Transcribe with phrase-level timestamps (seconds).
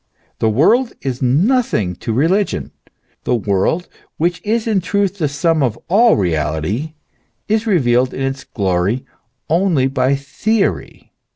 [0.39, 2.71] The world is nothing to religion,*
[3.23, 6.95] the world, which is in truth the sum of all reality,
[7.47, 9.05] is revealed in its glory
[9.47, 11.11] only by theory.